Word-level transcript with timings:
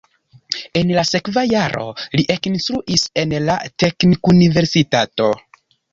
En 0.79 0.93
la 0.99 1.01
sekva 1.09 1.43
jaro 1.51 1.83
li 2.21 2.25
ekinstruis 2.37 3.03
en 3.25 3.35
la 3.51 3.59
Teknikuniversitato. 3.85 5.29